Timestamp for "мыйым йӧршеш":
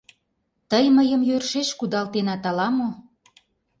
0.97-1.69